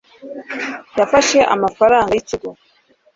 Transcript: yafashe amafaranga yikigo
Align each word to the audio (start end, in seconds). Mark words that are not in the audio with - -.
yafashe 0.99 1.39
amafaranga 1.53 2.11
yikigo 2.15 2.49